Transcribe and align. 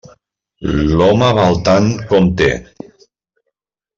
L'home 1.01 1.27
val 1.41 1.59
tant 1.69 1.91
com 2.13 2.31
té. 2.41 2.47